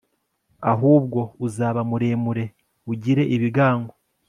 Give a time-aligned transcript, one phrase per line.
[0.71, 2.45] ahubwo uzaba muremure,
[2.91, 3.93] ugire ibigango